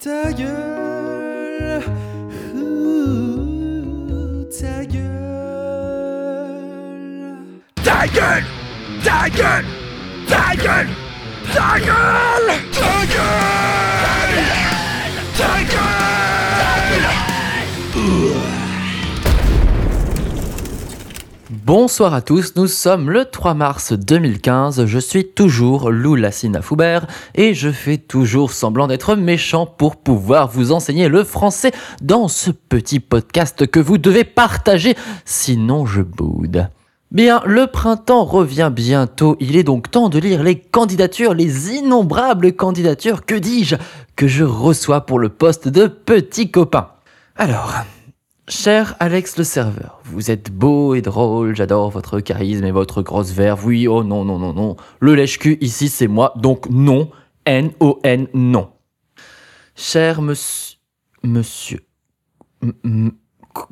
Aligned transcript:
Ta 0.00 0.30
gueule, 0.32 1.82
ouh, 2.54 4.44
ta 4.48 4.84
gueule. 4.86 5.08
Ta 7.82 8.06
gueule 8.06 8.44
Ta 9.02 9.28
gueule 9.28 9.66
Ta 10.28 10.54
gueule 10.54 10.94
Ta 11.52 11.78
gueule 11.80 12.56
Ta 12.78 12.92
gueule 13.12 14.44
Ta 15.36 15.52
gueule 17.94 18.57
Bonsoir 21.68 22.14
à 22.14 22.22
tous, 22.22 22.54
nous 22.56 22.66
sommes 22.66 23.10
le 23.10 23.26
3 23.26 23.52
mars 23.52 23.92
2015, 23.92 24.86
je 24.86 24.98
suis 24.98 25.26
toujours 25.26 25.90
Lou 25.90 26.14
Lassina 26.14 26.62
Foubert 26.62 27.06
et 27.34 27.52
je 27.52 27.70
fais 27.70 27.98
toujours 27.98 28.52
semblant 28.52 28.86
d'être 28.86 29.16
méchant 29.16 29.66
pour 29.66 29.96
pouvoir 29.96 30.48
vous 30.48 30.72
enseigner 30.72 31.08
le 31.08 31.24
français 31.24 31.72
dans 32.00 32.26
ce 32.26 32.50
petit 32.52 33.00
podcast 33.00 33.66
que 33.66 33.80
vous 33.80 33.98
devez 33.98 34.24
partager, 34.24 34.96
sinon 35.26 35.84
je 35.84 36.00
boude. 36.00 36.70
Bien, 37.10 37.42
le 37.44 37.66
printemps 37.66 38.24
revient 38.24 38.72
bientôt, 38.74 39.36
il 39.38 39.54
est 39.54 39.62
donc 39.62 39.90
temps 39.90 40.08
de 40.08 40.18
lire 40.18 40.42
les 40.42 40.58
candidatures, 40.58 41.34
les 41.34 41.74
innombrables 41.74 42.54
candidatures, 42.54 43.26
que 43.26 43.34
dis-je, 43.34 43.76
que 44.16 44.26
je 44.26 44.44
reçois 44.44 45.02
pour 45.02 45.18
le 45.18 45.28
poste 45.28 45.68
de 45.68 45.86
petit 45.86 46.50
copain. 46.50 46.88
Alors, 47.36 47.74
Cher 48.50 48.96
Alex 48.98 49.36
le 49.36 49.44
serveur, 49.44 50.00
vous 50.04 50.30
êtes 50.30 50.50
beau 50.50 50.94
et 50.94 51.02
drôle, 51.02 51.54
j'adore 51.54 51.90
votre 51.90 52.20
charisme 52.20 52.64
et 52.64 52.70
votre 52.70 53.02
grosse 53.02 53.32
verve. 53.32 53.66
Oui, 53.66 53.86
oh 53.86 54.02
non, 54.02 54.24
non, 54.24 54.38
non, 54.38 54.54
non. 54.54 54.76
Le 55.00 55.14
lèche-cul 55.14 55.58
ici 55.60 55.90
c'est 55.90 56.06
moi, 56.06 56.32
donc 56.36 56.68
non. 56.70 57.10
N-O-N, 57.44 58.28
non. 58.32 58.70
Cher 59.76 60.22
monsieur. 60.22 60.78
Monsieur. 61.22 61.80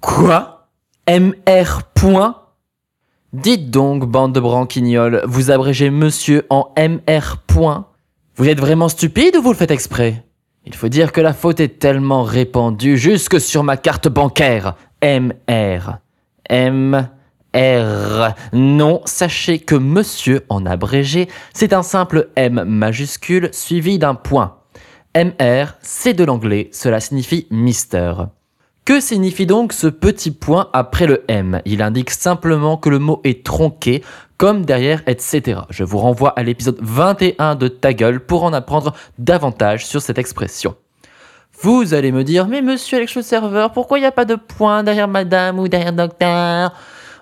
Quoi? 0.00 0.68
M-R. 1.06 1.82
point? 1.94 2.42
Dites 3.32 3.70
donc, 3.70 4.06
bande 4.06 4.32
de 4.32 4.40
branquignoles, 4.40 5.22
vous 5.26 5.52
abrégez 5.52 5.90
monsieur 5.90 6.46
en 6.50 6.72
MR. 6.76 7.36
point. 7.46 7.86
Vous 8.34 8.48
êtes 8.48 8.58
vraiment 8.58 8.88
stupide 8.88 9.36
ou 9.36 9.42
vous 9.42 9.52
le 9.52 9.56
faites 9.56 9.70
exprès? 9.70 10.23
Il 10.66 10.74
faut 10.74 10.88
dire 10.88 11.12
que 11.12 11.20
la 11.20 11.32
faute 11.32 11.60
est 11.60 11.78
tellement 11.78 12.22
répandue 12.22 12.96
jusque 12.96 13.40
sur 13.40 13.62
ma 13.62 13.76
carte 13.76 14.08
bancaire. 14.08 14.74
MR. 15.02 15.98
MR. 16.50 18.34
Non, 18.52 19.02
sachez 19.04 19.58
que 19.58 19.74
monsieur 19.74 20.44
en 20.48 20.66
abrégé, 20.66 21.28
c'est 21.52 21.72
un 21.72 21.82
simple 21.82 22.30
M 22.36 22.64
majuscule 22.64 23.50
suivi 23.52 23.98
d'un 23.98 24.14
point. 24.14 24.56
MR, 25.14 25.74
c'est 25.82 26.14
de 26.14 26.24
l'anglais, 26.24 26.70
cela 26.72 26.98
signifie 26.98 27.46
Mister. 27.50 28.14
Que 28.84 29.00
signifie 29.00 29.46
donc 29.46 29.72
ce 29.72 29.86
petit 29.86 30.30
point 30.30 30.68
après 30.72 31.06
le 31.06 31.24
M? 31.28 31.62
Il 31.64 31.80
indique 31.80 32.10
simplement 32.10 32.76
que 32.76 32.90
le 32.90 32.98
mot 32.98 33.20
est 33.24 33.44
tronqué, 33.44 34.02
comme 34.38 34.64
derrière, 34.64 35.02
etc. 35.06 35.60
Je 35.70 35.84
vous 35.84 35.98
renvoie 35.98 36.30
à 36.30 36.42
l'épisode 36.42 36.78
21 36.80 37.54
de 37.54 37.68
Ta 37.68 37.92
gueule 37.92 38.20
pour 38.20 38.44
en 38.44 38.52
apprendre 38.52 38.94
davantage 39.18 39.86
sur 39.86 40.02
cette 40.02 40.18
expression. 40.18 40.76
Vous 41.60 41.94
allez 41.94 42.12
me 42.12 42.24
dire, 42.24 42.48
mais 42.48 42.62
monsieur 42.62 42.98
Alex 42.98 43.14
le 43.14 43.22
serveur, 43.22 43.72
pourquoi 43.72 43.98
il 43.98 44.02
n'y 44.02 44.06
a 44.06 44.12
pas 44.12 44.24
de 44.24 44.34
point 44.34 44.82
derrière 44.82 45.08
madame 45.08 45.58
ou 45.58 45.68
derrière 45.68 45.92
docteur? 45.92 46.72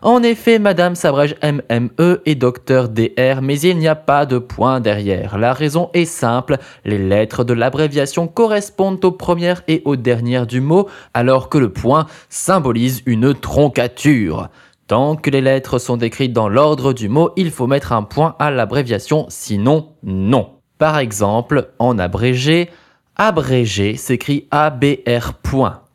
En 0.05 0.25
effet, 0.25 0.59
madame 0.59 0.97
s'abrège 0.97 1.37
MME 1.45 2.23
et 2.27 2.35
docteur 2.35 2.89
DR, 2.89 3.41
mais 3.41 3.61
il 3.61 3.79
n'y 3.79 3.87
a 3.87 3.95
pas 3.95 4.27
de 4.27 4.39
point 4.39 4.81
derrière. 4.81 5.39
La 5.39 5.53
raison 5.53 5.91
est 5.95 6.07
simple, 6.07 6.57
les 6.85 6.99
lettres 6.99 7.45
de 7.45 7.53
l'abréviation 7.53 8.27
correspondent 8.27 9.05
aux 9.05 9.13
premières 9.13 9.63
et 9.69 9.81
aux 9.85 9.95
dernières 9.95 10.49
du 10.49 10.61
mot, 10.61 10.89
alors 11.15 11.49
que 11.49 11.59
le 11.59 11.73
point 11.73 12.07
symbolise 12.29 13.03
une 13.07 13.33
troncature. 13.33 14.49
Tant 14.93 15.17
que 15.17 15.31
les 15.31 15.41
lettres 15.41 15.79
sont 15.79 15.97
écrites 15.97 16.35
dans 16.35 16.51
l'ordre 16.51 16.93
du 16.93 17.09
mot, 17.09 17.31
il 17.37 17.51
faut 17.51 17.67
mettre 17.67 17.95
un 17.95 18.03
point 18.03 18.37
à 18.39 18.51
l'abréviation, 18.51 19.25
sinon 19.31 19.95
non. 20.03 20.51
Par 20.77 20.99
exemple, 20.99 21.71
en 21.79 21.99
abrégé, 21.99 22.69
abrégé 23.17 23.97
s'écrit 23.97 24.49
ABR 24.51 25.33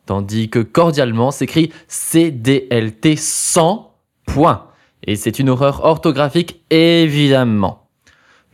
tandis 0.04 0.50
que 0.50 0.58
cordialement 0.58 1.30
s'écrit 1.30 1.70
CDLT 1.86 3.14
sans 3.16 3.94
point. 4.26 4.64
Et 5.04 5.14
c'est 5.14 5.38
une 5.38 5.50
horreur 5.50 5.84
orthographique 5.84 6.60
évidemment. 6.70 7.87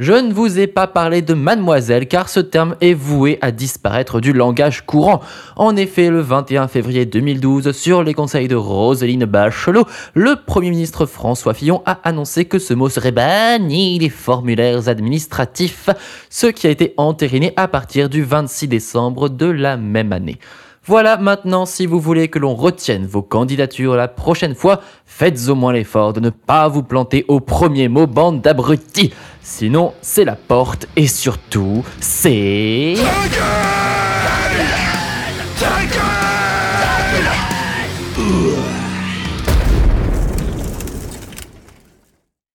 Je 0.00 0.12
ne 0.12 0.32
vous 0.32 0.58
ai 0.58 0.66
pas 0.66 0.88
parlé 0.88 1.22
de 1.22 1.34
mademoiselle 1.34 2.08
car 2.08 2.28
ce 2.28 2.40
terme 2.40 2.74
est 2.80 2.94
voué 2.94 3.38
à 3.42 3.52
disparaître 3.52 4.20
du 4.20 4.32
langage 4.32 4.84
courant. 4.84 5.20
En 5.54 5.76
effet, 5.76 6.10
le 6.10 6.20
21 6.20 6.66
février 6.66 7.06
2012, 7.06 7.70
sur 7.70 8.02
les 8.02 8.12
conseils 8.12 8.48
de 8.48 8.56
Roselyne 8.56 9.24
Bachelot, 9.24 9.86
le 10.14 10.34
Premier 10.34 10.70
ministre 10.70 11.06
François 11.06 11.54
Fillon 11.54 11.80
a 11.86 12.00
annoncé 12.02 12.46
que 12.46 12.58
ce 12.58 12.74
mot 12.74 12.88
serait 12.88 13.12
banni 13.12 14.00
des 14.00 14.08
formulaires 14.08 14.88
administratifs, 14.88 15.88
ce 16.28 16.48
qui 16.48 16.66
a 16.66 16.70
été 16.70 16.92
entériné 16.96 17.52
à 17.54 17.68
partir 17.68 18.08
du 18.08 18.24
26 18.24 18.66
décembre 18.66 19.28
de 19.28 19.46
la 19.46 19.76
même 19.76 20.12
année. 20.12 20.40
Voilà, 20.86 21.16
maintenant, 21.16 21.64
si 21.64 21.86
vous 21.86 21.98
voulez 21.98 22.28
que 22.28 22.38
l'on 22.38 22.54
retienne 22.54 23.06
vos 23.06 23.22
candidatures 23.22 23.96
la 23.96 24.06
prochaine 24.06 24.54
fois, 24.54 24.82
faites 25.06 25.48
au 25.48 25.54
moins 25.54 25.72
l'effort 25.72 26.12
de 26.12 26.20
ne 26.20 26.28
pas 26.28 26.68
vous 26.68 26.82
planter 26.82 27.24
au 27.26 27.40
premier 27.40 27.88
mot 27.88 28.06
bande 28.06 28.42
d'abrutis. 28.42 29.10
Sinon, 29.42 29.94
c'est 30.02 30.26
la 30.26 30.36
porte 30.36 30.86
et 30.94 31.06
surtout, 31.06 31.82
c'est... 32.00 32.96